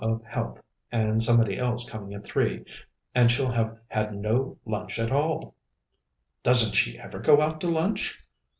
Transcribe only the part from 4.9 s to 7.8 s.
at all." "Doesn't she ever go out to